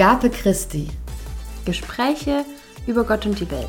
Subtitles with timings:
[0.00, 0.86] Agape Christi.
[1.64, 2.44] Gespräche
[2.86, 3.66] über Gott und die Welt.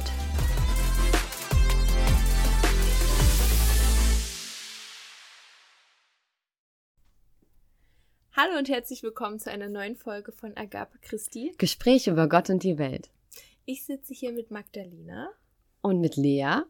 [8.34, 11.56] Hallo und herzlich willkommen zu einer neuen Folge von Agape Christi.
[11.58, 13.10] Gespräche über Gott und die Welt.
[13.66, 15.32] Ich sitze hier mit Magdalena.
[15.82, 16.62] Und mit Lea.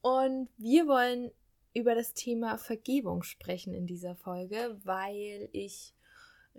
[0.00, 1.30] Und wir wollen
[1.74, 5.92] über das Thema Vergebung sprechen in dieser Folge, weil ich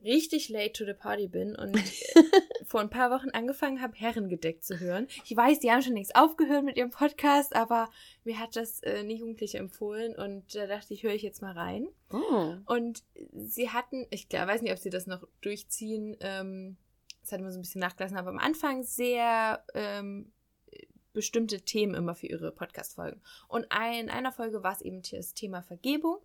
[0.04, 1.78] richtig late to the party bin und
[2.66, 5.08] vor ein paar Wochen angefangen habe, Herrengedeck zu hören.
[5.24, 7.90] Ich weiß, die haben schon längst aufgehört mit ihrem Podcast, aber
[8.24, 11.54] mir hat das äh, eine Jugendliche empfohlen und da dachte ich, höre ich jetzt mal
[11.54, 11.88] rein.
[12.12, 12.56] Oh.
[12.66, 13.04] Und
[13.34, 16.78] sie hatten, ich glaub, weiß nicht, ob sie das noch durchziehen, ähm,
[17.22, 20.32] das hat immer so ein bisschen nachgelassen, aber am Anfang sehr ähm,
[21.16, 23.22] bestimmte Themen immer für ihre Podcast-Folgen.
[23.48, 26.18] Und in einer Folge war es eben das Thema Vergebung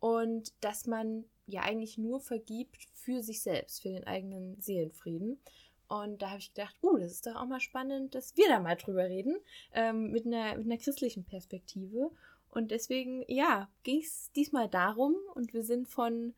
[0.00, 5.40] und dass man ja eigentlich nur vergibt für sich selbst, für den eigenen Seelenfrieden.
[5.88, 8.60] Und da habe ich gedacht, uh, das ist doch auch mal spannend, dass wir da
[8.60, 9.36] mal drüber reden,
[9.74, 12.10] ähm, mit, einer, mit einer christlichen Perspektive.
[12.48, 16.34] Und deswegen, ja, ging es diesmal darum und wir sind von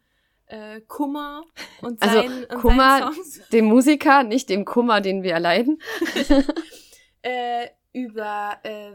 [0.47, 1.45] äh, Kummer
[1.81, 5.81] und Also seinen, und Kummer, Songs dem Musiker, nicht dem Kummer, den wir erleiden.
[7.23, 8.93] äh, über äh,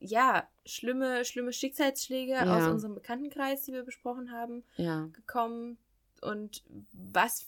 [0.00, 2.56] ja schlimme schlimme Schicksalsschläge Ja.
[2.58, 5.06] aus unserem Bekanntenkreis, die wir besprochen haben, Ja.
[5.12, 5.78] gekommen
[6.22, 7.46] und was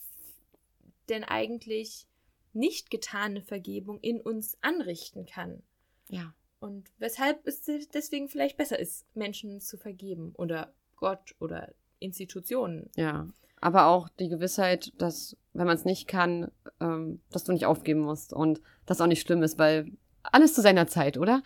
[1.09, 2.07] denn eigentlich
[2.53, 5.63] nicht getane Vergebung in uns anrichten kann
[6.09, 6.33] Ja.
[6.61, 12.91] und weshalb es deswegen vielleicht besser ist, Menschen zu vergeben oder Gott oder Institutionen.
[12.97, 13.29] Ja.
[13.61, 18.01] Aber auch die Gewissheit, dass, wenn man es nicht kann, ähm, dass du nicht aufgeben
[18.01, 19.91] musst und das auch nicht schlimm ist, weil
[20.23, 21.43] alles zu seiner Zeit, oder?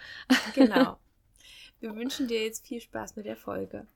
[0.55, 0.99] Genau.
[1.81, 3.87] Wir wünschen dir jetzt viel Spaß mit der Folge.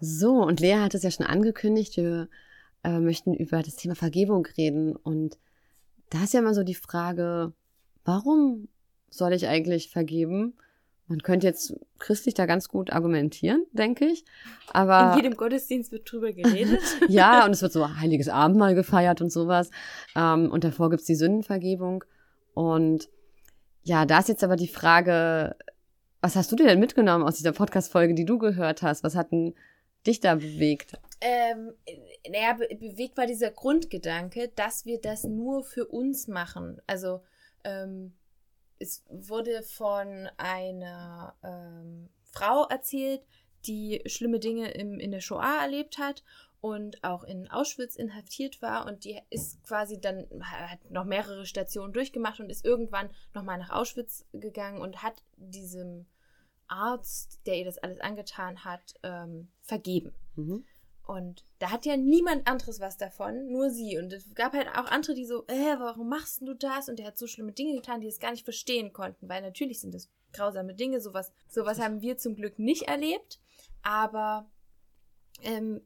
[0.00, 2.28] So, und Lea hat es ja schon angekündigt, wir
[2.84, 4.94] äh, möchten über das Thema Vergebung reden.
[4.94, 5.38] Und
[6.10, 7.52] da ist ja immer so die Frage,
[8.04, 8.68] warum
[9.10, 10.54] soll ich eigentlich vergeben?
[11.08, 14.24] Man könnte jetzt christlich da ganz gut argumentieren, denke ich.
[14.72, 16.80] Aber In jedem Gottesdienst wird drüber geredet.
[17.08, 19.70] ja, und es wird so heiliges Abendmahl gefeiert und sowas.
[20.14, 22.04] Ähm, und davor gibt's die Sündenvergebung.
[22.54, 23.08] Und
[23.82, 25.56] ja, da ist jetzt aber die Frage,
[26.20, 29.02] was hast du dir denn mitgenommen aus dieser Podcast-Folge, die du gehört hast?
[29.02, 29.54] Was hat denn
[30.06, 30.98] dich da bewegt?
[31.20, 31.72] ähm,
[32.28, 36.80] naja, be bewegt war dieser Grundgedanke, dass wir das nur für uns machen.
[36.86, 37.20] Also
[37.64, 38.12] ähm,
[38.78, 43.22] es wurde von einer ähm, Frau erzählt,
[43.66, 46.22] die schlimme Dinge im, in der Shoah erlebt hat
[46.60, 51.92] und auch in Auschwitz inhaftiert war und die ist quasi dann hat noch mehrere Stationen
[51.92, 56.06] durchgemacht und ist irgendwann nochmal nach Auschwitz gegangen und hat diesem
[56.66, 60.14] Arzt, der ihr das alles angetan hat, ähm, vergeben.
[60.34, 60.64] Mhm.
[61.08, 63.96] Und da hat ja niemand anderes was davon, nur sie.
[63.96, 66.90] Und es gab halt auch andere, die so, äh, warum machst du das?
[66.90, 69.80] Und der hat so schlimme Dinge getan, die es gar nicht verstehen konnten, weil natürlich
[69.80, 71.00] sind das grausame Dinge.
[71.00, 73.40] Sowas, sowas haben wir zum Glück nicht erlebt.
[73.82, 74.50] Aber
[75.42, 75.80] ähm,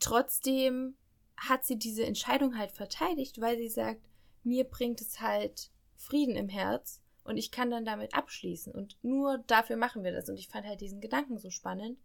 [0.00, 0.96] trotzdem
[1.36, 4.00] hat sie diese Entscheidung halt verteidigt, weil sie sagt,
[4.44, 8.72] mir bringt es halt Frieden im Herz und ich kann dann damit abschließen.
[8.72, 10.30] Und nur dafür machen wir das.
[10.30, 11.98] Und ich fand halt diesen Gedanken so spannend,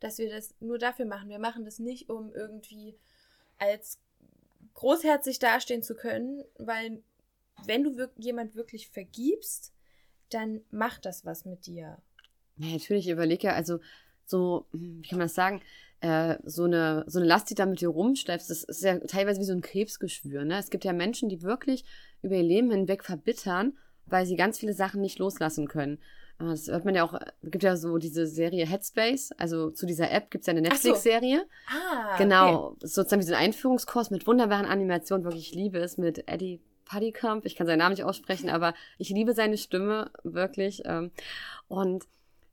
[0.00, 1.28] dass wir das nur dafür machen.
[1.28, 2.96] Wir machen das nicht, um irgendwie
[3.58, 3.98] als
[4.74, 7.02] großherzig dastehen zu können, weil
[7.66, 9.72] wenn du wirk jemand wirklich vergibst,
[10.30, 11.98] dann macht das was mit dir.
[12.56, 13.80] Ja, natürlich, ich überlege ja, also
[14.24, 15.60] so, wie kann man das sagen,
[16.00, 19.40] äh, so, eine, so eine Last, die da mit dir rumschleifst, das ist ja teilweise
[19.40, 20.44] wie so ein Krebsgeschwür.
[20.44, 20.58] Ne?
[20.58, 21.84] Es gibt ja Menschen, die wirklich
[22.22, 25.98] über ihr Leben hinweg verbittern, weil sie ganz viele Sachen nicht loslassen können.
[26.40, 29.86] Äh, Das hört man ja auch, es gibt ja so diese Serie Headspace, also zu
[29.86, 30.88] dieser App gibt es ja eine Ach so.
[30.88, 31.44] Netflix-Serie.
[31.68, 36.26] Ah, Genau, sozusagen wie so ein Einführungskurs mit wunderbaren Animationen, wirklich ich liebe es mit
[36.28, 37.44] Eddie Puddycamp.
[37.46, 40.82] Ich kann seinen Namen nicht aussprechen, aber ich liebe seine Stimme wirklich.
[40.86, 41.12] ähm,
[41.68, 42.04] Und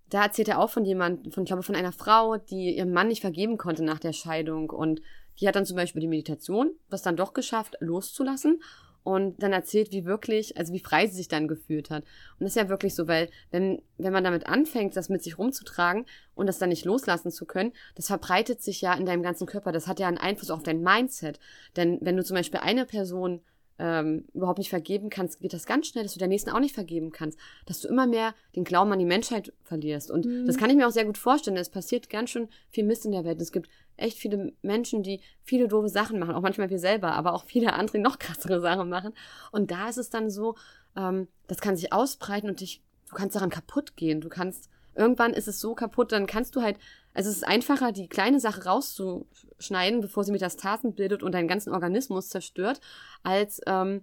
[0.09, 3.07] da erzählt er auch von jemandem, von, ich glaube, von einer Frau, die ihrem Mann
[3.07, 4.69] nicht vergeben konnte nach der Scheidung.
[4.69, 5.01] Und
[5.39, 8.61] die hat dann zum Beispiel die Meditation, das dann doch geschafft, loszulassen.
[9.07, 12.03] Und dann erzählt, wie wirklich, also wie frei sie sich dann gefühlt hat.
[12.03, 15.37] Und das ist ja wirklich so, weil wenn, wenn man damit anfängt, das mit sich
[15.37, 16.05] rumzutragen
[16.35, 19.71] und das dann nicht loslassen zu können, das verbreitet sich ja in deinem ganzen Körper.
[19.71, 21.39] Das hat ja einen Einfluss auf dein Mindset.
[21.77, 23.39] Denn wenn du zum Beispiel eine Person
[23.79, 26.73] ähm, überhaupt nicht vergeben kannst, geht das ganz schnell, dass du der nächsten auch nicht
[26.73, 27.37] vergeben kannst.
[27.65, 30.09] Dass du immer mehr den Glauben an die Menschheit verlierst.
[30.11, 30.45] Und Mhm.
[30.47, 31.57] das kann ich mir auch sehr gut vorstellen.
[31.57, 33.39] Es passiert ganz schön viel Mist in der Welt.
[33.41, 37.33] Es gibt echt viele Menschen, die viele doofe Sachen machen, auch manchmal wir selber, aber
[37.33, 39.13] auch viele andere, die noch krassere Sachen machen.
[39.51, 40.55] Und da ist es dann so,
[40.95, 44.21] ähm, das kann sich ausbreiten und dich, du kannst daran kaputt gehen.
[44.21, 46.77] Du kannst irgendwann ist es so kaputt, dann kannst du halt,
[47.13, 51.73] also es ist einfacher, die kleine Sache rauszuschneiden, bevor sie Metastasen bildet und deinen ganzen
[51.73, 52.81] Organismus zerstört,
[53.23, 54.01] als, ähm,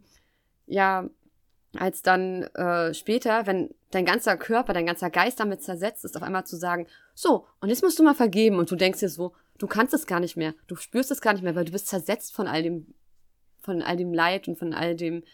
[0.66, 1.08] ja,
[1.76, 6.22] als dann äh, später, wenn dein ganzer Körper, dein ganzer Geist damit zersetzt ist, auf
[6.22, 8.58] einmal zu sagen, so, und jetzt musst du mal vergeben.
[8.58, 11.32] Und du denkst dir so, du kannst es gar nicht mehr, du spürst es gar
[11.32, 12.94] nicht mehr, weil du bist zersetzt von all dem,
[13.60, 15.24] von all dem Leid und von all dem,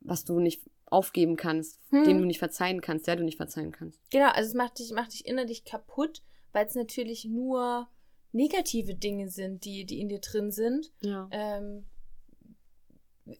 [0.00, 0.62] was du nicht
[0.92, 2.04] aufgeben kannst, hm.
[2.04, 3.98] dem du nicht verzeihen kannst, der du nicht verzeihen kannst.
[4.10, 6.22] Genau, also es macht dich, macht dich innerlich kaputt,
[6.52, 7.88] weil es natürlich nur
[8.32, 10.92] negative Dinge sind, die, die in dir drin sind.
[11.00, 11.28] Ja.
[11.30, 11.84] Ähm,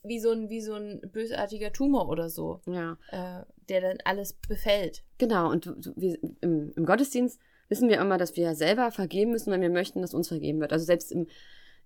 [0.05, 2.61] wie so ein, wie so ein bösartiger Tumor oder so.
[2.67, 2.99] Ja.
[3.11, 5.03] Äh, der dann alles befällt.
[5.19, 9.61] Genau, und wir, im, im, Gottesdienst wissen wir immer, dass wir selber vergeben müssen, wenn
[9.61, 10.73] wir möchten, dass uns vergeben wird.
[10.73, 11.27] Also selbst im,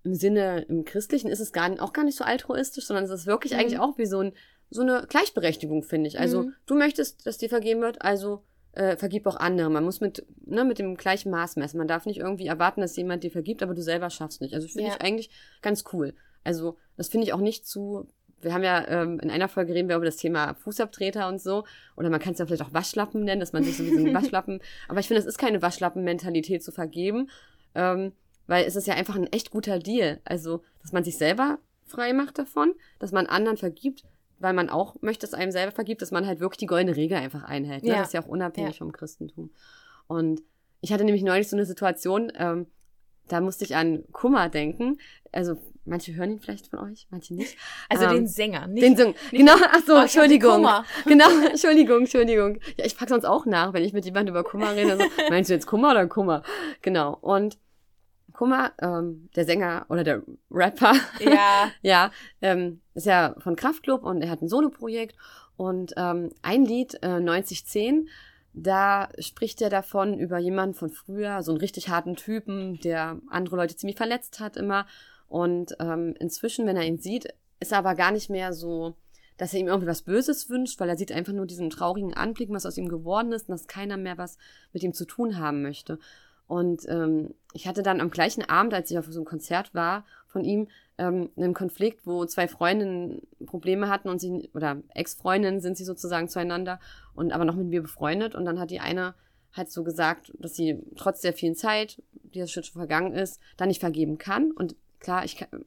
[0.03, 3.25] im Sinne, im Christlichen ist es gar, auch gar nicht so altruistisch, sondern es ist
[3.25, 3.59] wirklich mhm.
[3.59, 4.33] eigentlich auch wie so, ein,
[4.69, 6.19] so eine Gleichberechtigung, finde ich.
[6.19, 6.53] Also mhm.
[6.65, 8.43] du möchtest, dass dir vergeben wird, also
[8.73, 9.69] äh, vergib auch andere.
[9.69, 11.77] Man muss mit, ne, mit dem gleichen Maß messen.
[11.77, 14.53] Man darf nicht irgendwie erwarten, dass jemand dir vergibt, aber du selber schaffst nicht.
[14.53, 14.95] Also finde ja.
[14.95, 15.29] ich eigentlich
[15.61, 16.13] ganz cool.
[16.43, 18.07] Also, das finde ich auch nicht zu.
[18.39, 21.65] Wir haben ja ähm, in einer Folge reden wir über das Thema Fußabtreter und so.
[21.95, 24.05] Oder man kann es ja vielleicht auch Waschlappen nennen, dass man sich so wie so
[24.05, 24.61] ein Waschlappen.
[24.87, 27.29] Aber ich finde, es ist keine Waschlappen-Mentalität zu vergeben.
[27.73, 28.13] Ähm,
[28.45, 30.21] weil es ist ja einfach ein echt guter Deal.
[30.23, 34.03] Also, dass man sich selber frei macht davon, dass man anderen vergibt,
[34.39, 37.17] weil man auch möchte, dass einem selber vergibt, dass man halt wirklich die goldene Regel
[37.17, 37.83] einfach einhält.
[37.83, 37.89] Ne?
[37.89, 37.97] Ja.
[37.97, 38.77] Das ist ja auch unabhängig ja.
[38.79, 39.51] vom Christentum.
[40.07, 40.41] Und
[40.81, 42.67] ich hatte nämlich neulich so eine Situation, ähm,
[43.27, 44.97] da musste ich an Kummer denken.
[45.31, 45.57] Also
[45.87, 47.57] Manche hören ihn vielleicht von euch, manche nicht.
[47.87, 48.83] Also ähm, den Sänger, nicht.
[48.83, 49.13] Den Sänger.
[49.31, 50.67] Genau, ach so, oh, Entschuldigung.
[51.05, 52.59] Genau, Entschuldigung, Entschuldigung.
[52.75, 54.91] Ja, ich pack sonst auch nach, wenn ich mit jemandem über Kummer rede.
[54.91, 56.43] Also, meinst du jetzt Kummer oder Kummer?
[56.81, 57.17] Genau.
[57.21, 57.57] Und
[58.37, 62.11] Kummer, ähm, der Sänger oder der Rapper, ja, ja
[62.41, 65.15] ähm, ist ja von Kraftklub und er hat ein Soloprojekt.
[65.57, 68.09] Und ähm, ein Lied, äh, 9010,
[68.53, 73.55] da spricht er davon über jemanden von früher, so einen richtig harten Typen, der andere
[73.55, 74.85] Leute ziemlich verletzt hat immer.
[75.27, 78.95] Und ähm, inzwischen, wenn er ihn sieht, ist er aber gar nicht mehr so,
[79.37, 82.49] dass er ihm irgendwie was Böses wünscht, weil er sieht einfach nur diesen traurigen Anblick,
[82.51, 84.37] was aus ihm geworden ist und dass keiner mehr was
[84.73, 85.97] mit ihm zu tun haben möchte.
[86.47, 90.05] Und ähm, ich hatte dann am gleichen Abend, als ich auf so einem Konzert war
[90.27, 90.67] von ihm,
[90.97, 96.29] ähm, einen Konflikt, wo zwei Freundinnen Probleme hatten und sie, oder Ex-Freundinnen sind sie sozusagen
[96.29, 96.79] zueinander
[97.13, 98.33] und aber noch mit mir befreundet.
[98.33, 99.13] Und dann hat die eine
[99.53, 103.65] halt so gesagt, dass sie trotz der vielen Zeit, die das schon vergangen ist, da
[103.65, 104.51] nicht vergeben kann.
[104.51, 105.65] Und klar, ich kann,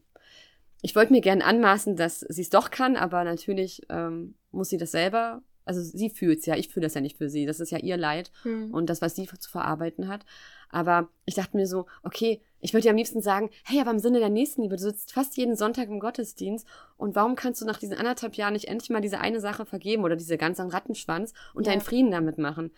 [0.83, 4.79] ich wollte mir gerne anmaßen, dass sie es doch kann, aber natürlich ähm, muss sie
[4.79, 7.61] das selber, also sie fühlt es ja, ich fühle das ja nicht für sie, das
[7.61, 8.73] ist ja ihr Leid hm.
[8.73, 10.25] und das, was sie zu verarbeiten hat.
[10.71, 13.99] Aber ich dachte mir so, okay, ich würde dir am liebsten sagen, hey, aber im
[13.99, 17.79] Sinne der Nächstenliebe, du sitzt fast jeden Sonntag im Gottesdienst und warum kannst du nach
[17.79, 21.67] diesen anderthalb Jahren nicht endlich mal diese eine Sache vergeben oder diese ganzen Rattenschwanz und
[21.67, 21.73] ja.
[21.73, 22.71] deinen Frieden damit machen?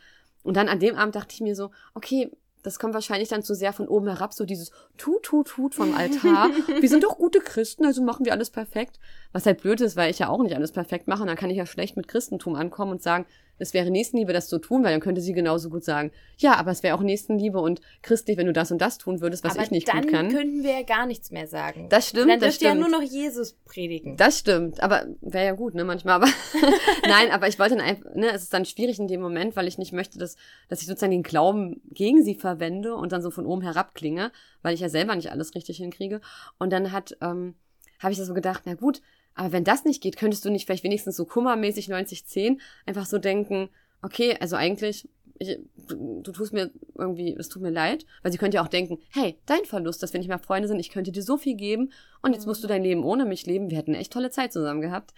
[0.43, 2.31] Und dann an dem Abend dachte ich mir so, okay,
[2.63, 5.95] das kommt wahrscheinlich dann zu sehr von oben herab, so dieses Tut, Tut, Tut vom
[5.97, 6.51] Altar.
[6.81, 9.01] wir sind doch gute Christen, also machen wir alles perfekt.
[9.33, 11.23] Was halt blöd ist, weil ich ja auch nicht alles perfekt mache.
[11.23, 13.27] Und dann kann ich ja schlecht mit Christentum ankommen und sagen,
[13.63, 16.73] es wäre Nächstenliebe, das zu tun, weil dann könnte sie genauso gut sagen, ja, aber
[16.73, 19.63] es wäre auch Nächstenliebe und christlich, wenn du das und das tun würdest, was aber
[19.63, 20.29] ich nicht gut kann.
[20.29, 21.87] dann könnten wir ja gar nichts mehr sagen.
[21.89, 22.69] Das stimmt, dann das stimmt.
[22.69, 24.17] ja nur noch Jesus predigen.
[24.17, 26.27] Das stimmt, aber wäre ja gut, ne, manchmal, aber
[27.07, 29.69] nein, aber ich wollte dann einfach, ne, es ist dann schwierig in dem Moment, weil
[29.69, 30.37] ich nicht möchte, dass,
[30.69, 34.33] dass ich sozusagen den Glauben gegen sie verwende und dann so von oben herab klinge,
[34.63, 36.21] weil ich ja selber nicht alles richtig hinkriege.
[36.59, 37.55] Und dann hat, ähm,
[38.01, 39.03] habe ich da so gedacht, na gut,
[39.35, 43.19] aber wenn das nicht geht, könntest du nicht vielleicht wenigstens so kummermäßig 90-10 einfach so
[43.19, 43.71] denken,
[44.03, 45.09] okay, also eigentlich,
[45.39, 45.59] ich,
[45.89, 48.99] du, du, tust mir irgendwie, es tut mir leid, weil sie könnte ja auch denken,
[49.11, 51.93] hey, dein Verlust, dass wir nicht mehr Freunde sind, ich könnte dir so viel geben
[52.21, 53.71] und jetzt musst du dein Leben ohne mich leben.
[53.71, 55.15] Wir hätten eine echt tolle Zeit zusammen gehabt.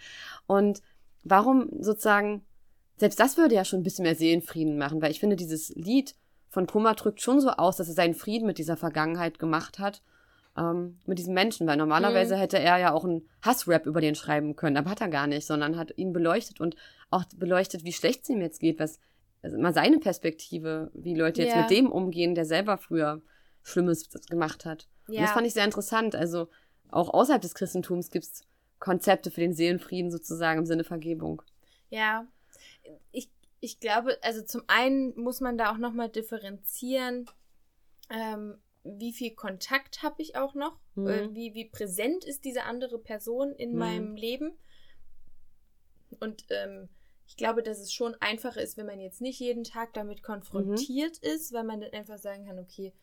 [0.47, 0.81] Und
[1.23, 2.45] warum sozusagen,
[2.97, 6.15] selbst das würde ja schon ein bisschen mehr Seelenfrieden machen, weil ich finde, dieses Lied
[6.49, 10.01] von Kummer drückt schon so aus, dass er seinen Frieden mit dieser Vergangenheit gemacht hat
[10.57, 12.39] ähm, mit diesem Menschen, weil normalerweise mhm.
[12.39, 15.45] hätte er ja auch einen Hassrap über den schreiben können, aber hat er gar nicht,
[15.45, 16.75] sondern hat ihn beleuchtet und
[17.09, 18.99] auch beleuchtet, wie schlecht es ihm jetzt geht, was
[19.41, 21.61] also mal seine Perspektive, wie Leute jetzt ja.
[21.61, 23.21] mit dem umgehen, der selber früher
[23.61, 24.87] Schlimmes gemacht hat.
[25.07, 25.19] Ja.
[25.19, 26.15] Und das fand ich sehr interessant.
[26.15, 26.49] Also
[26.89, 28.41] auch außerhalb des Christentums gibt es
[28.79, 31.43] Konzepte für den Seelenfrieden sozusagen im Sinne Vergebung.
[31.89, 32.25] Ja,
[33.11, 37.29] ich, ich glaube, also zum einen muss man da auch nochmal differenzieren,
[38.09, 41.07] ähm, wie viel Kontakt habe ich auch noch, mhm.
[41.07, 43.77] äh, wie, wie präsent ist diese andere Person in mhm.
[43.79, 44.53] meinem Leben.
[46.19, 46.87] Und ähm,
[47.27, 51.19] ich glaube, dass es schon einfacher ist, wenn man jetzt nicht jeden Tag damit konfrontiert
[51.23, 51.29] mhm.
[51.29, 52.93] ist, weil man dann einfach sagen kann, okay,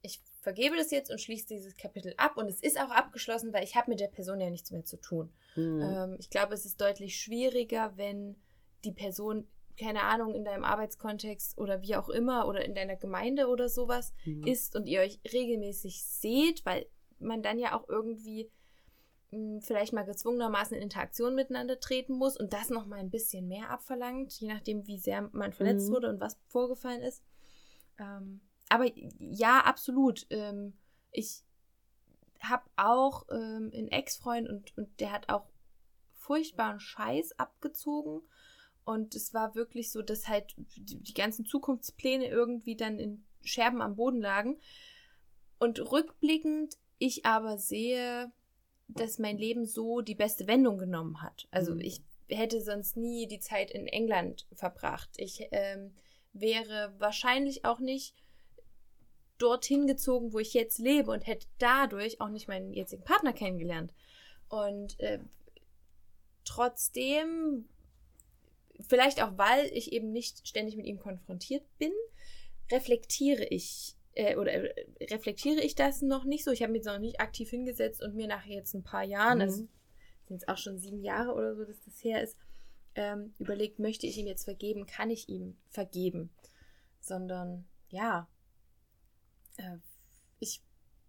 [0.00, 3.64] ich vergebe das jetzt und schließe dieses Kapitel ab und es ist auch abgeschlossen, weil
[3.64, 5.30] ich habe mit der Person ja nichts mehr zu tun.
[5.54, 5.80] Mhm.
[5.82, 8.36] Ähm, ich glaube, es ist deutlich schwieriger, wenn
[8.84, 9.46] die Person
[9.78, 14.12] keine Ahnung, in deinem Arbeitskontext oder wie auch immer oder in deiner Gemeinde oder sowas
[14.24, 14.46] mhm.
[14.46, 16.86] ist und ihr euch regelmäßig seht, weil
[17.18, 18.50] man dann ja auch irgendwie
[19.30, 23.48] mh, hm, vielleicht mal gezwungenermaßen in Interaktion miteinander treten muss und das nochmal ein bisschen
[23.48, 25.94] mehr abverlangt, je nachdem, wie sehr man verletzt mhm.
[25.94, 27.22] wurde und was vorgefallen ist.
[27.98, 30.26] Ähm, aber ja, absolut.
[30.30, 30.74] Ähm,
[31.10, 31.44] ich
[32.40, 35.46] habe auch ähm, einen Ex-Freund und, und der hat auch
[36.14, 38.22] furchtbaren Scheiß abgezogen.
[38.84, 43.96] Und es war wirklich so, dass halt die, ganzen Zukunftspläne irgendwie dann in Scherben am
[43.96, 44.58] Boden lagen.
[45.58, 48.30] Und rückblickend ich aber sehe,
[48.88, 51.48] dass mein Leben so die beste Wendung genommen hat.
[51.50, 51.80] Also mhm.
[51.80, 55.10] ich hätte sonst nie die Zeit in England verbracht.
[55.16, 55.94] Ich ähm,
[56.32, 58.14] wäre wahrscheinlich auch nicht
[59.38, 63.92] dorthin gezogen, wo ich jetzt lebe und hätte dadurch auch nicht meinen jetzigen Partner kennengelernt.
[64.48, 65.20] Und äh,
[66.44, 67.68] trotzdem,
[68.88, 71.92] vielleicht auch weil ich eben nicht ständig mit ihm konfrontiert bin,
[72.70, 76.50] reflektiere ich äh, oder äh, reflektiere ich das noch nicht so.
[76.50, 79.42] Ich habe mich noch nicht aktiv hingesetzt und mir nach jetzt ein paar Jahren, mhm.
[79.42, 79.70] also sind
[80.28, 82.36] jetzt auch schon sieben Jahre oder so, dass das her ist,
[82.94, 86.30] ähm, überlegt, möchte ich ihm jetzt vergeben, kann ich ihm vergeben,
[87.00, 88.28] sondern ja,
[89.56, 89.78] äh,
[90.38, 90.62] ich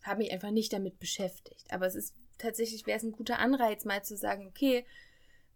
[0.04, 1.66] habe mich einfach nicht damit beschäftigt.
[1.72, 4.86] Aber es ist tatsächlich, wäre es ein guter Anreiz, mal zu sagen, okay,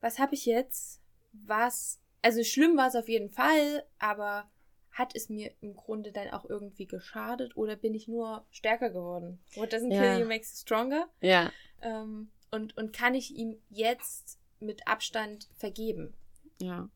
[0.02, 1.02] was habe ich jetzt?
[1.32, 4.50] Was, also schlimm war es auf jeden Fall, aber
[4.92, 9.40] hat es mir im Grunde dann auch irgendwie geschadet oder bin ich nur stärker geworden?
[9.56, 10.02] What doesn't ja.
[10.02, 11.08] kill you makes you stronger.
[11.22, 11.52] Ja.
[11.82, 16.14] Ähm, und, und kann ich ihm jetzt mit Abstand vergeben?
[16.60, 16.90] Ja.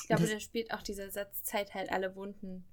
[0.00, 2.64] Ich glaube, da spielt auch dieser Satz, Zeit heilt alle Wunden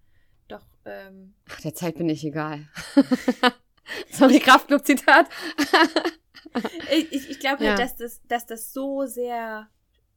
[0.47, 1.33] doch, ähm.
[1.49, 2.67] Ach, der Zeit bin ich egal.
[4.11, 5.27] Sorry, Kraftclub-Zitat.
[6.91, 7.69] ich ich, ich glaube halt, ja.
[7.77, 9.69] halt, dass das, dass das so sehr,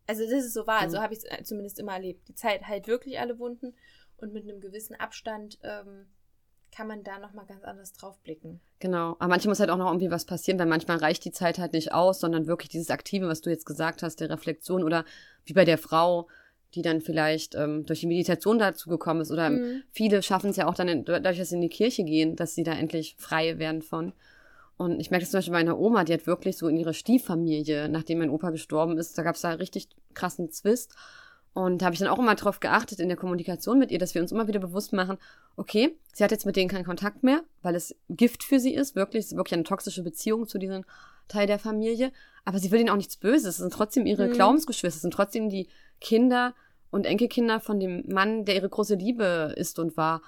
[0.08, 0.90] also das ist so wahr, mhm.
[0.90, 2.26] so habe ich es zumindest immer erlebt.
[2.28, 3.74] Die Zeit heilt wirklich alle Wunden
[4.16, 6.06] und mit einem gewissen Abstand ähm,
[6.74, 8.60] kann man da nochmal ganz anders drauf blicken.
[8.80, 9.16] Genau.
[9.18, 11.74] Aber manchmal muss halt auch noch irgendwie was passieren, weil manchmal reicht die Zeit halt
[11.74, 15.04] nicht aus, sondern wirklich dieses Aktive, was du jetzt gesagt hast, der Reflexion oder
[15.44, 16.28] wie bei der Frau,
[16.74, 19.30] die dann vielleicht ähm, durch die Meditation dazu gekommen ist.
[19.30, 19.82] Oder mhm.
[19.90, 22.54] viele schaffen es ja auch dann, in, dadurch, dass sie in die Kirche gehen, dass
[22.54, 24.12] sie da endlich frei werden von.
[24.78, 26.94] Und ich merke das zum Beispiel bei einer Oma, die hat wirklich so in ihrer
[26.94, 30.94] Stieffamilie, nachdem mein Opa gestorben ist, da gab es da richtig krassen Zwist.
[31.52, 34.14] Und da habe ich dann auch immer darauf geachtet in der Kommunikation mit ihr, dass
[34.14, 35.18] wir uns immer wieder bewusst machen,
[35.56, 38.94] okay, sie hat jetzt mit denen keinen Kontakt mehr, weil es Gift für sie ist,
[38.94, 40.84] wirklich, es ist wirklich eine toxische Beziehung zu diesem
[41.26, 42.12] Teil der Familie.
[42.44, 43.46] Aber sie will ihnen auch nichts Böses.
[43.46, 44.32] Es sind trotzdem ihre mhm.
[44.34, 45.66] Glaubensgeschwister, es sind trotzdem die
[46.00, 46.54] Kinder
[46.92, 50.22] und Enkelkinder von dem Mann, der ihre große Liebe ist und war.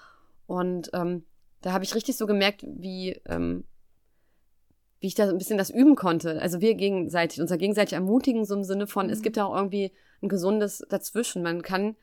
[0.48, 1.22] Und ähm,
[1.62, 3.62] da habe ich richtig so gemerkt, wie, ähm,
[5.00, 6.40] wie ich da ein bisschen das üben konnte.
[6.40, 9.12] Also wir gegenseitig, unser gegenseitig ermutigen, so im Sinne von, mhm.
[9.12, 9.92] es gibt ja auch irgendwie
[10.22, 11.42] ein gesundes Dazwischen.
[11.42, 11.96] Man kann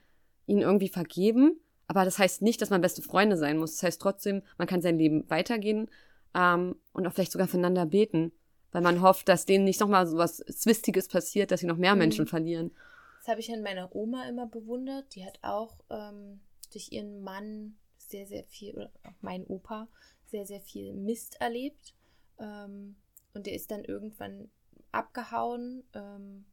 [0.47, 3.75] ihn irgendwie vergeben, aber das heißt nicht, dass man beste Freunde sein muss.
[3.75, 5.89] Das heißt trotzdem, man kann sein Leben weitergehen
[6.33, 8.31] ähm, und auch vielleicht sogar füreinander beten,
[8.71, 11.93] weil man hofft, dass denen nicht nochmal so was Zwistiges passiert, dass sie noch mehr
[11.93, 11.99] mhm.
[11.99, 12.71] Menschen verlieren.
[13.19, 15.13] Das habe ich an meiner Oma immer bewundert.
[15.13, 16.39] Die hat auch ähm,
[16.71, 19.87] durch ihren Mann sehr, sehr viel, oder auch mein Opa,
[20.25, 21.93] sehr, sehr viel Mist erlebt.
[22.39, 22.95] Ähm,
[23.33, 24.49] und der ist dann irgendwann
[24.91, 25.83] abgehauen.
[25.93, 26.45] Ähm,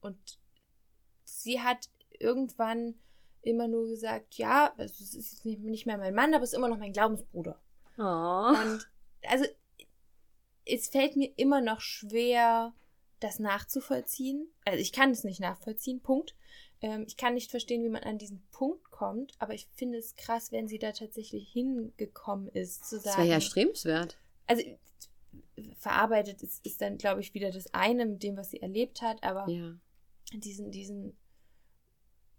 [0.00, 0.38] und
[1.24, 2.94] sie hat irgendwann
[3.42, 6.56] immer nur gesagt, ja, also es ist jetzt nicht mehr mein Mann, aber es ist
[6.56, 7.58] immer noch mein Glaubensbruder.
[7.98, 8.02] Oh.
[8.02, 8.88] Und
[9.26, 9.46] also
[10.64, 12.74] es fällt mir immer noch schwer,
[13.18, 14.48] das nachzuvollziehen.
[14.64, 16.34] Also ich kann es nicht nachvollziehen, Punkt.
[16.80, 20.16] Ähm, ich kann nicht verstehen, wie man an diesen Punkt kommt, aber ich finde es
[20.16, 23.04] krass, wenn sie da tatsächlich hingekommen ist, zu sagen.
[23.04, 24.18] Das wäre ja strebenswert.
[24.46, 24.62] Also
[25.78, 29.22] verarbeitet ist, ist dann, glaube ich, wieder das eine mit dem, was sie erlebt hat,
[29.22, 29.74] aber ja.
[30.32, 31.16] diesen, diesen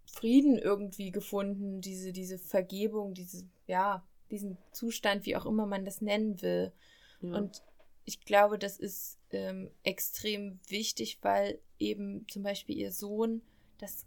[0.05, 6.01] Frieden irgendwie gefunden, diese, diese Vergebung, diese, ja, diesen Zustand, wie auch immer man das
[6.01, 6.71] nennen will.
[7.21, 7.37] Ja.
[7.37, 7.63] Und
[8.05, 13.41] ich glaube, das ist ähm, extrem wichtig, weil eben zum Beispiel ihr Sohn
[13.77, 14.05] das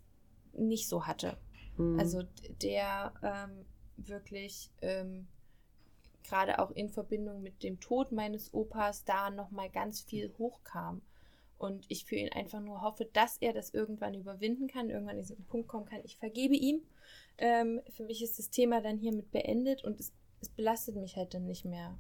[0.53, 1.39] nicht so hatte.
[1.77, 1.99] Mhm.
[1.99, 2.23] Also
[2.63, 3.65] der ähm,
[3.97, 5.27] wirklich ähm,
[6.25, 11.03] gerade auch in Verbindung mit dem Tod meines Opas da nochmal ganz viel hochkam.
[11.57, 15.23] Und ich für ihn einfach nur hoffe, dass er das irgendwann überwinden kann, irgendwann in
[15.23, 16.83] diesen Punkt kommen kann, ich vergebe ihm.
[17.39, 21.35] Ähm, für mich ist das Thema dann hiermit beendet und es, es belastet mich halt
[21.35, 21.97] dann nicht mehr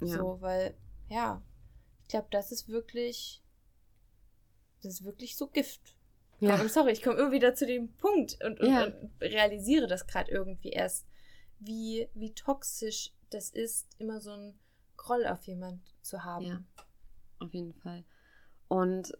[0.00, 0.06] ja.
[0.06, 0.74] so, weil
[1.08, 1.42] ja,
[2.02, 3.42] ich glaube, das ist wirklich,
[4.82, 5.96] das ist wirklich so Gift.
[6.40, 6.54] Ja.
[6.54, 8.84] Aber sorry, ich komme immer wieder zu dem Punkt und, und, ja.
[8.84, 11.06] und realisiere das gerade irgendwie erst,
[11.58, 14.54] wie, wie toxisch das ist, immer so ein
[14.96, 16.44] Groll auf jemand zu haben.
[16.44, 16.62] Ja,
[17.38, 18.04] auf jeden Fall.
[18.68, 19.12] Und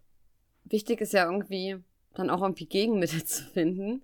[0.65, 1.83] wichtig ist ja irgendwie
[2.15, 4.03] dann auch irgendwie Gegenmittel zu finden.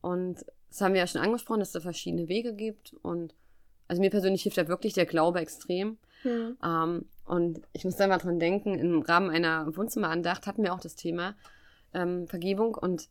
[0.00, 2.94] Und das haben wir ja schon angesprochen, dass es da verschiedene Wege gibt.
[3.02, 3.34] Und
[3.88, 5.98] also mir persönlich hilft da wirklich der Glaube extrem.
[6.22, 6.56] Hm.
[6.62, 10.80] Ähm, und ich muss da mal dran denken, im Rahmen einer Wohnzimmerandacht hatten wir auch
[10.80, 11.36] das Thema
[11.94, 12.74] ähm, Vergebung.
[12.74, 13.08] Und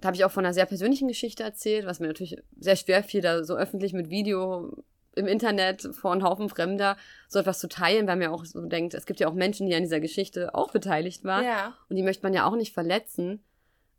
[0.00, 3.02] da habe ich auch von einer sehr persönlichen Geschichte erzählt, was mir natürlich sehr schwer
[3.02, 4.84] fiel, da so öffentlich mit Video
[5.14, 6.96] im Internet vor einem Haufen Fremder
[7.28, 9.66] so etwas zu teilen, weil man ja auch so denkt, es gibt ja auch Menschen,
[9.66, 11.44] die an dieser Geschichte auch beteiligt waren.
[11.44, 11.74] Ja.
[11.88, 13.44] Und die möchte man ja auch nicht verletzen.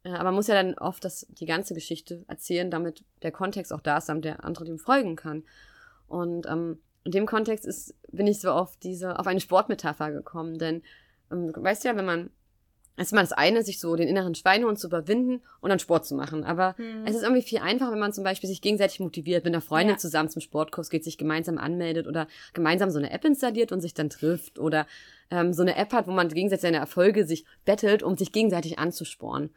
[0.03, 3.71] Äh, Aber man muss ja dann oft das, die ganze Geschichte erzählen, damit der Kontext
[3.71, 5.43] auch da ist, damit der andere dem folgen kann.
[6.07, 10.57] Und ähm, in dem Kontext ist, bin ich so auf diese, auf eine Sportmetapher gekommen.
[10.57, 10.83] Denn
[11.31, 12.29] ähm, du weißt ja, wenn man,
[12.95, 16.05] es ist immer das eine, sich so den inneren Schweinehund zu überwinden und dann Sport
[16.05, 16.43] zu machen.
[16.43, 17.05] Aber Hm.
[17.05, 19.95] es ist irgendwie viel einfacher, wenn man zum Beispiel sich gegenseitig motiviert, mit einer Freundin
[19.95, 19.97] Ja.
[19.97, 23.93] zusammen zum Sportkurs geht, sich gemeinsam anmeldet oder gemeinsam so eine App installiert und sich
[23.93, 24.85] dann trifft oder
[25.31, 28.77] ähm, so eine App hat, wo man gegenseitig seine Erfolge sich bettelt, um sich gegenseitig
[28.77, 29.49] anzusporen.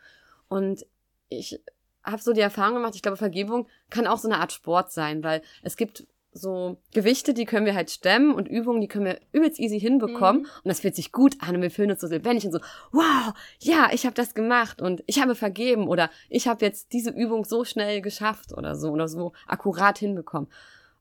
[0.49, 0.87] Und
[1.29, 1.61] ich
[2.05, 5.25] habe so die Erfahrung gemacht, ich glaube, Vergebung kann auch so eine Art Sport sein,
[5.25, 9.21] weil es gibt so Gewichte, die können wir halt stemmen und Übungen, die können wir
[9.33, 10.49] übelst easy hinbekommen Mhm.
[10.65, 12.61] und das fühlt sich gut an und wir fühlen uns so lebendig und so,
[12.93, 17.11] wow, ja, ich habe das gemacht und ich habe vergeben oder ich habe jetzt diese
[17.11, 20.49] Übung so schnell geschafft oder so oder so akkurat hinbekommen.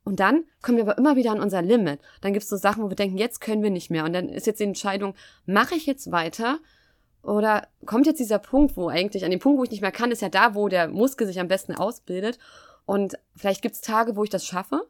[0.04, 2.00] Und dann kommen wir aber immer wieder an unser Limit.
[2.22, 4.06] Dann gibt es so Sachen, wo wir denken, jetzt können wir nicht mehr.
[4.06, 5.16] Und dann ist jetzt die Entscheidung,
[5.48, 6.60] mache ich jetzt weiter
[7.24, 10.12] oder kommt jetzt dieser Punkt, wo eigentlich, an dem Punkt, wo ich nicht mehr kann,
[10.12, 12.38] ist ja da, wo der Muskel sich am besten ausbildet.
[12.86, 14.88] Und vielleicht gibt es Tage, wo ich das schaffe.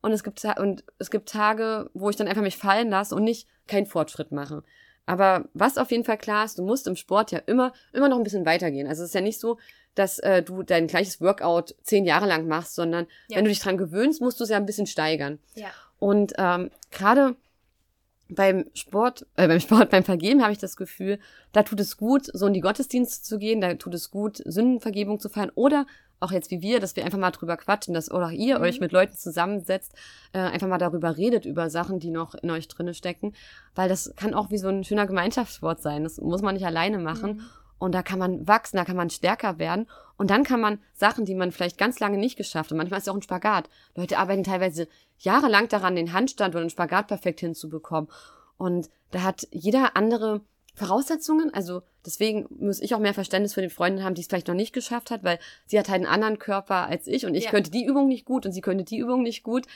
[0.00, 3.24] Und es gibt, und es gibt Tage, wo ich dann einfach mich fallen lasse und
[3.24, 4.62] nicht keinen Fortschritt mache.
[5.06, 8.18] Aber was auf jeden Fall klar ist, du musst im Sport ja immer, immer noch
[8.18, 8.86] ein bisschen weitergehen.
[8.86, 9.58] Also es ist ja nicht so,
[9.94, 13.38] dass äh, du dein gleiches Workout zehn Jahre lang machst, sondern Ja.
[13.38, 15.38] wenn du dich dran gewöhnst, musst du es ja ein bisschen steigern.
[15.54, 15.68] Ja.
[15.98, 17.34] Und ähm, gerade
[18.28, 21.18] beim Sport, äh, beim Sport, beim Vergeben habe ich das Gefühl,
[21.52, 25.18] da tut es gut, so in die Gottesdienste zu gehen, da tut es gut, Sündenvergebung
[25.18, 25.86] zu feiern oder
[26.20, 28.64] auch jetzt wie wir, dass wir einfach mal drüber quatschen, dass oder auch ihr Mhm.
[28.64, 29.94] euch mit Leuten zusammensetzt,
[30.32, 33.34] äh, einfach mal darüber redet, über Sachen, die noch in euch drinne stecken,
[33.74, 36.04] weil das kann auch wie so ein schöner Gemeinschaftssport sein.
[36.04, 37.36] Das muss man nicht alleine machen.
[37.36, 37.44] Mhm.
[37.78, 39.86] Und da kann man wachsen, da kann man stärker werden.
[40.16, 43.06] Und dann kann man Sachen, die man vielleicht ganz lange nicht geschafft hat, manchmal ist
[43.06, 43.68] es auch ein Spagat.
[43.94, 44.88] Leute arbeiten teilweise
[45.18, 48.10] jahrelang daran, den Handstand oder den Spagat perfekt hinzubekommen.
[48.56, 50.40] Und da hat jeder andere
[50.78, 51.52] Voraussetzungen.
[51.52, 54.54] Also deswegen muss ich auch mehr Verständnis für die Freundin haben, die es vielleicht noch
[54.54, 57.50] nicht geschafft hat, weil sie hat halt einen anderen Körper als ich und ich Ja.
[57.50, 59.66] könnte die Übung nicht gut und sie könnte die Übung nicht gut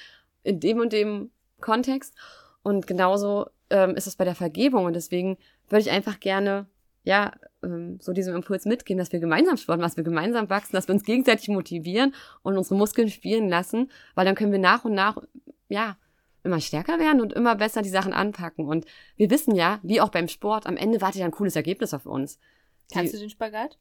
[0.43, 2.15] in dem und dem Kontext.
[2.63, 4.85] Und genauso ähm, ist es bei der Vergebung.
[4.85, 5.37] Und deswegen
[5.69, 6.67] würde ich einfach gerne,
[7.05, 10.75] ja, ähm, so diesem Impuls mitgeben, dass wir gemeinsam Sport machen, dass wir gemeinsam wachsen,
[10.75, 14.85] dass wir uns gegenseitig motivieren und unsere Muskeln spielen lassen, weil dann können wir nach
[14.85, 15.17] und nach,
[15.69, 15.97] ja,
[16.45, 18.67] immer stärker werden und immer besser die Sachen anpacken.
[18.67, 18.85] Und
[19.17, 22.07] wir wissen ja, wie auch beim Sport, am Ende wartet ja ein cooles Ergebnis auf
[22.07, 22.39] uns.
[22.93, 23.79] Kannst Die- du den Spagat?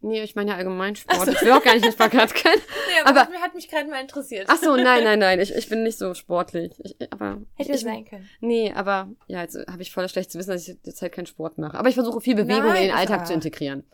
[0.00, 1.26] Nee, ich meine ja allgemein Sport.
[1.26, 2.54] Ich will auch gar nicht den Spagat können.
[2.86, 4.46] Nee, Aber- aber, hat mich gerade mal interessiert.
[4.48, 5.40] Ach so, nein, nein, nein.
[5.40, 6.72] Ich, ich bin nicht so sportlich.
[6.84, 8.28] Ich, aber Hätte ich, sein können.
[8.40, 11.26] Nee, aber ja, jetzt habe ich voll das schlechte Wissen, dass ich jetzt halt keinen
[11.26, 11.76] Sport mache.
[11.76, 13.84] Aber ich versuche viel Bewegung Nein, in den Alltag zu integrieren.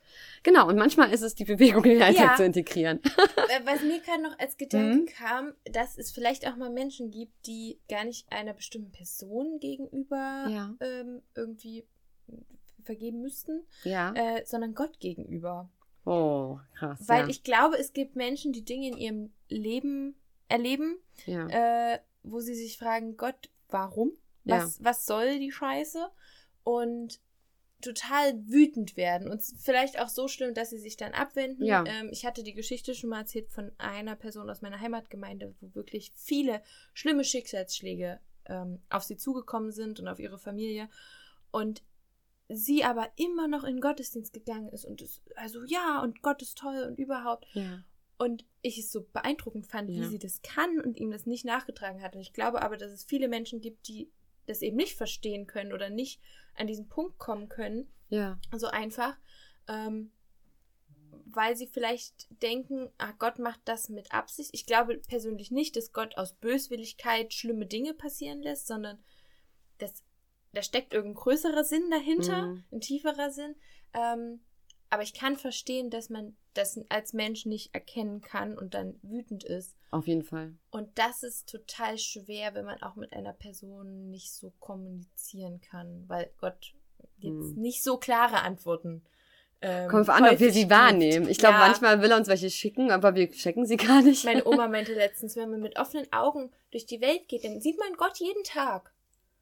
[0.42, 2.36] Genau, und manchmal ist es die Bewegung in den Alltag Ja.
[2.36, 3.00] zu integrieren.
[3.02, 5.06] Äh, Was mir gerade noch als Gedanke Mhm.
[5.06, 10.46] kam, dass es vielleicht auch mal Menschen gibt, die gar nicht einer bestimmten Person gegenüber
[10.50, 10.74] Ja.
[10.80, 11.86] ähm, irgendwie
[12.84, 14.12] vergeben müssten, Ja.
[14.14, 15.70] äh, sondern Gott gegenüber.
[16.04, 17.00] Oh, krass.
[17.06, 17.28] Weil ja.
[17.28, 20.16] ich glaube, es gibt Menschen, die Dinge in ihrem Leben
[20.48, 21.48] erleben, ja.
[21.94, 24.12] äh, wo sie sich fragen, Gott, warum?
[24.44, 26.06] Was, was soll die Scheiße?
[26.64, 27.20] Und
[27.80, 31.64] total wütend werden und vielleicht auch so schlimm, dass sie sich dann abwenden.
[31.64, 31.84] Ja.
[31.86, 35.74] Ähm, ich hatte die Geschichte schon mal erzählt von einer Person aus meiner Heimatgemeinde, wo
[35.74, 36.62] wirklich viele
[36.94, 40.88] schlimme Schicksalsschläge ähm, auf sie zugekommen sind und auf ihre Familie.
[41.50, 41.82] Und
[42.48, 46.42] sie aber immer noch in den Gottesdienst gegangen ist und es, also ja, und Gott
[46.42, 47.46] ist toll und überhaupt.
[47.54, 47.84] ja.
[48.16, 50.00] Und ich es so beeindruckend fand, Ja.
[50.02, 52.14] wie sie das kann und ihm das nicht nachgetragen hat.
[52.14, 54.08] Und ich glaube aber, dass es viele Menschen gibt, die
[54.46, 56.20] das eben nicht verstehen können oder nicht
[56.54, 58.38] an diesen Punkt kommen können, Ja.
[58.56, 59.16] so einfach,
[59.66, 60.12] ähm,
[61.26, 64.50] weil sie vielleicht denken, ah, Gott macht das mit Absicht.
[64.52, 69.02] Ich glaube persönlich nicht, dass Gott aus Böswilligkeit schlimme Dinge passieren lässt, sondern
[69.78, 70.03] das,
[70.54, 72.64] da steckt irgendein größerer Sinn dahinter, Mhm.
[72.72, 73.54] ein tieferer Sinn.
[73.92, 74.40] Ähm,
[74.90, 79.42] aber ich kann verstehen, dass man das als Mensch nicht erkennen kann und dann wütend
[79.44, 79.74] ist.
[79.90, 80.54] Auf jeden Fall.
[80.70, 86.04] Und das ist total schwer, wenn man auch mit einer Person nicht so kommunizieren kann,
[86.08, 86.74] weil Gott
[87.18, 87.54] jetzt Hm.
[87.56, 89.04] nicht so klare Antworten.
[89.60, 91.28] Ähm, Kommt an, ob wir sie wahrnehmen.
[91.28, 91.60] Ich glaube, Ja.
[91.66, 94.24] manchmal will er uns welche schicken, aber wir checken sie gar nicht.
[94.24, 97.78] Meine Oma meinte letztens, wenn man mit offenen Augen durch die Welt geht, dann sieht
[97.78, 98.92] man Gott jeden Tag.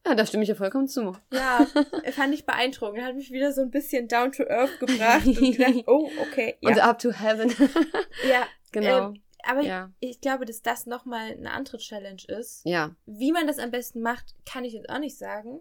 [0.06, 1.16] Ja, da stimme ich ja vollkommen zu.
[1.32, 1.66] Ja,
[2.12, 3.02] fand ich beeindruckend.
[3.02, 6.56] Hat mich wieder so ein bisschen down to earth gebracht und gedacht, oh, okay.
[6.60, 7.50] Ja, Und up to heaven.
[8.28, 9.10] ja genau.
[9.10, 9.92] Ähm, Aber Ja.
[10.00, 12.62] ich, ich glaube, dass das nochmal eine andere Challenge ist.
[12.64, 15.60] Ja, Wie man das am besten macht, kann ich jetzt auch nicht sagen.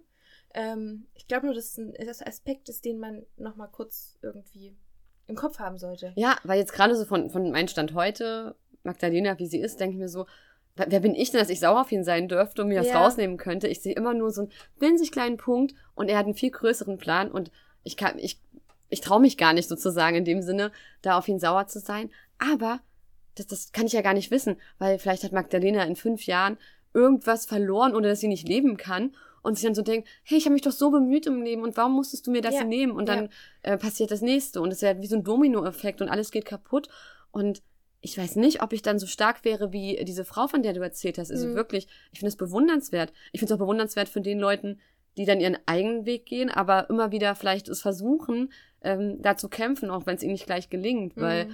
[0.53, 4.75] Ähm, ich glaube nur, dass es ein Aspekt ist, den man nochmal kurz irgendwie
[5.27, 6.13] im Kopf haben sollte.
[6.15, 9.93] Ja, weil jetzt gerade so von, von meinem Stand heute, Magdalena, wie sie ist, denke
[9.93, 10.25] ich mir so,
[10.75, 13.01] wer bin ich denn, dass ich sauer auf ihn sein dürfte und mir das Ja.
[13.03, 13.67] rausnehmen könnte?
[13.67, 16.97] Ich sehe immer nur so einen winzig kleinen Punkt und er hat einen viel größeren
[16.97, 17.51] Plan und
[17.83, 18.39] ich kann, ich,
[18.89, 22.09] ich traue mich gar nicht sozusagen in dem Sinne, da auf ihn sauer zu sein.
[22.37, 22.79] Aber
[23.35, 26.57] das, das kann ich ja gar nicht wissen, weil vielleicht hat Magdalena in fünf Jahren
[26.93, 30.45] irgendwas verloren oder dass sie nicht leben kann und sich dann so denkt, hey, ich
[30.45, 32.91] habe mich doch so bemüht im Leben und warum musstest du mir das Ja, nehmen?
[32.91, 33.29] Und dann
[33.63, 36.89] äh, passiert das nächste und es wäre wie so ein Dominoeffekt und alles geht kaputt
[37.31, 37.61] und
[38.01, 40.81] ich weiß nicht, ob ich dann so stark wäre wie diese Frau, von der du
[40.81, 41.31] erzählt hast.
[41.31, 41.53] Also Mhm.
[41.55, 43.13] wirklich, ich finde es bewundernswert.
[43.31, 44.79] Ich finde es auch bewundernswert von den Leuten,
[45.17, 49.49] die dann ihren eigenen Weg gehen, aber immer wieder vielleicht es versuchen, ähm, da zu
[49.49, 51.51] kämpfen, auch wenn es ihnen nicht gleich gelingt, weil Mhm.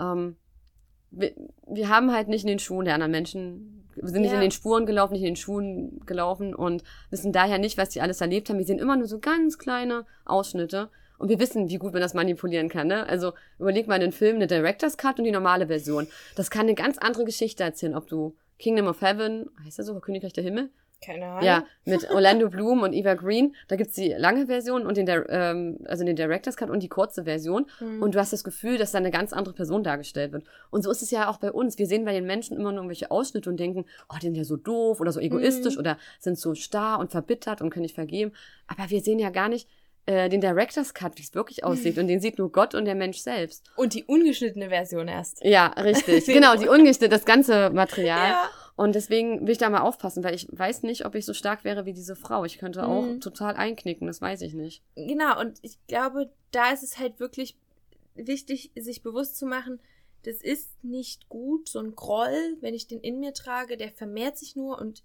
[0.00, 0.36] ähm,
[1.10, 1.32] wir,
[1.66, 4.36] wir haben halt nicht in den Schuhen der anderen Menschen, wir sind nicht Ja.
[4.36, 8.00] in den Spuren gelaufen, nicht in den Schuhen gelaufen und wissen daher nicht, was die
[8.00, 8.58] alles erlebt haben.
[8.58, 10.88] Wir sehen immer nur so ganz kleine Ausschnitte
[11.20, 12.88] und wir wissen, wie gut man das manipulieren kann.
[12.88, 13.06] Ne?
[13.06, 16.08] Also überleg mal den Film, eine Director's Cut und die normale Version.
[16.34, 19.98] Das kann eine ganz andere Geschichte erzählen, ob du Kingdom of Heaven, heißt das so,
[20.00, 20.70] Königreich der Himmel?
[21.04, 21.44] Keine Ahnung.
[21.44, 23.54] Ja, mit Orlando Bloom und Eva Green.
[23.68, 27.24] Da gibt's die lange Version und den, ähm, also den Director's Cut und die kurze
[27.24, 27.66] Version.
[27.80, 28.02] Mhm.
[28.02, 30.44] Und du hast das Gefühl, dass da eine ganz andere Person dargestellt wird.
[30.70, 31.78] Und so ist es ja auch bei uns.
[31.78, 34.44] Wir sehen bei den Menschen immer nur irgendwelche Ausschnitte und denken, oh, die sind ja
[34.44, 35.80] so doof oder so egoistisch Mhm.
[35.80, 38.32] oder sind so starr und verbittert und können nicht vergeben.
[38.66, 39.68] Aber wir sehen ja gar nicht
[40.06, 41.98] äh, den Director's Cut, wie es wirklich aussieht.
[41.98, 43.70] Und den sieht nur Gott und der Mensch selbst.
[43.76, 45.44] Und die ungeschnittene Version erst.
[45.44, 46.26] Ja, richtig.
[46.32, 48.28] Genau, die ungeschnittene, das ganze Material.
[48.30, 48.50] Ja.
[48.76, 51.64] Und deswegen will ich da mal aufpassen, weil ich weiß nicht, ob ich so stark
[51.64, 52.44] wäre wie diese Frau.
[52.46, 53.20] Ich könnte auch Mhm.
[53.20, 54.82] total einknicken, das weiß ich nicht.
[54.94, 57.58] Genau, und ich glaube, da ist es halt wirklich
[58.14, 59.80] wichtig, sich bewusst zu machen,
[60.24, 64.36] das ist nicht gut, so ein Groll, wenn ich den in mir trage, der vermehrt
[64.38, 65.02] sich nur und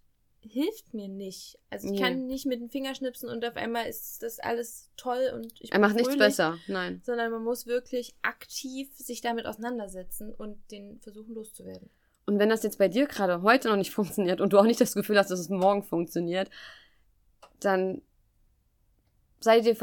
[0.47, 1.57] hilft mir nicht.
[1.69, 2.01] Also ich Nee.
[2.01, 5.71] kann nicht mit dem Finger schnipsen und auf einmal ist das alles toll und ich
[5.71, 7.01] Er macht nichts besser, nein.
[7.05, 11.89] Sondern man muss wirklich aktiv sich damit auseinandersetzen und den versuchen loszuwerden.
[12.27, 14.81] Und wenn das jetzt bei dir gerade heute noch nicht funktioniert und du auch nicht
[14.81, 16.49] das Gefühl hast, dass es morgen funktioniert,
[17.59, 18.01] dann
[19.39, 19.75] sei dir,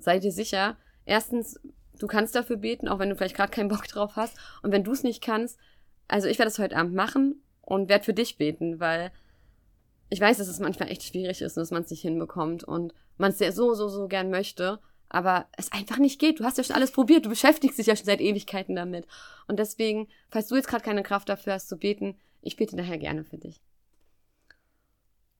[0.00, 1.60] sei dir sicher, erstens,
[1.98, 4.36] du kannst dafür beten, auch wenn du vielleicht gerade keinen Bock drauf hast.
[4.62, 5.58] Und wenn du es nicht kannst,
[6.08, 9.12] also ich werde das heute Abend machen und werde für dich beten, weil
[10.10, 12.92] ich weiß, dass es manchmal echt schwierig ist und dass man es nicht hinbekommt und
[13.16, 16.40] man es sehr so, so, so gern möchte, aber es einfach nicht geht.
[16.40, 19.06] Du hast ja schon alles probiert, du beschäftigst dich ja schon seit Ewigkeiten damit.
[19.46, 22.98] Und deswegen, falls du jetzt gerade keine Kraft dafür hast zu beten, ich bete nachher
[22.98, 23.62] gerne für dich.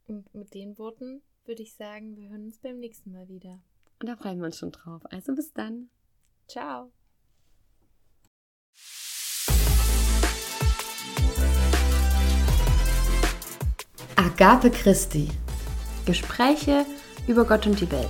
[0.06, 3.60] Und mit den Worten würde ich sagen, wir hören uns beim nächsten Mal wieder.
[4.00, 5.02] Und da freuen wir uns schon drauf.
[5.10, 5.90] Also bis dann.
[6.48, 6.90] Ciao.
[14.40, 15.28] Agape Christi.
[16.06, 16.86] Gespräche
[17.26, 18.08] über Gott und die Welt.